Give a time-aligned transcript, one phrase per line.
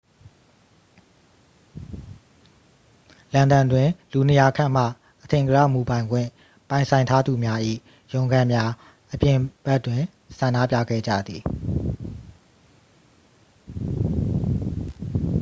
[3.33, 4.85] လန်ဒန်တွင် လူ 200 ခန့်မှ
[5.23, 6.29] အထင်ကရ မူပိုင်ခွင့်
[6.69, 7.59] ပိုင်ဆိုင်ထားသူများ၏
[8.13, 8.71] ရုံးခန်းများ
[9.13, 10.01] အပြင်ဘက်တွင်
[10.37, 11.41] ဆန္ဒပြခဲ့ကြသည်